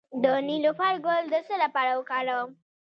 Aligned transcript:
د 0.23 0.25
نیلوفر 0.47 0.93
ګل 1.05 1.23
د 1.31 1.35
څه 1.47 1.55
لپاره 1.63 1.91
وکاروم؟ 1.99 2.49